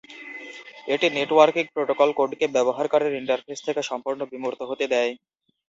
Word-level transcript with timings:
এটি 0.87 1.07
networking 1.11 1.65
protocol 1.73 2.09
কোডকে 2.17 2.45
ব্যবহারকারীর 2.55 3.19
ইন্টারফেস 3.21 3.59
থেকে 3.67 3.81
সম্পূর্ণ 3.89 4.21
বিমূর্ত 4.31 4.59
হতে 4.69 4.85
দেয়। 4.93 5.11